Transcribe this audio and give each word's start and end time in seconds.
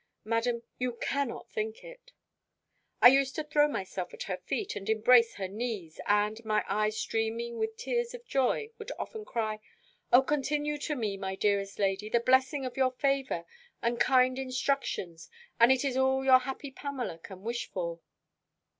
Madam, 0.23 0.63
you 0.79 0.97
cannot 0.99 1.47
think 1.51 1.83
it. 1.83 2.11
I 3.03 3.09
used 3.09 3.35
to 3.35 3.43
throw 3.43 3.67
myself 3.67 4.15
at 4.15 4.23
her 4.23 4.37
feet, 4.37 4.75
and 4.75 4.89
embrace 4.89 5.35
her 5.35 5.47
knees; 5.47 5.99
and, 6.07 6.43
my 6.43 6.63
eyes 6.67 6.97
streaming 6.97 7.59
with 7.59 7.77
tears 7.77 8.15
of 8.15 8.25
joy, 8.25 8.71
would 8.79 8.91
often 8.97 9.25
cry, 9.25 9.59
"O 10.11 10.23
continue 10.23 10.79
to 10.79 10.95
me, 10.95 11.17
my 11.17 11.35
dearest 11.35 11.77
lady, 11.77 12.09
the 12.09 12.19
blessing 12.19 12.65
of 12.65 12.77
your 12.77 12.93
favour, 12.93 13.45
and 13.83 13.99
kind 13.99 14.39
instructions, 14.39 15.29
and 15.59 15.71
it 15.71 15.85
is 15.85 15.95
all 15.95 16.25
your 16.25 16.39
happy 16.39 16.71
Pamela 16.71 17.19
can 17.19 17.43
wish 17.43 17.67
for." 17.69 17.99